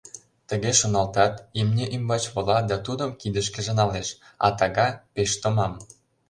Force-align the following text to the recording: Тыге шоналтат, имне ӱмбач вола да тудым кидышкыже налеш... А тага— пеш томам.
Тыге 0.49 0.71
шоналтат, 0.79 1.33
имне 1.59 1.85
ӱмбач 1.95 2.23
вола 2.33 2.57
да 2.69 2.77
тудым 2.85 3.11
кидышкыже 3.19 3.73
налеш... 3.79 4.07
А 4.45 4.47
тага— 4.57 4.87
пеш 5.13 5.31
томам. 5.41 5.73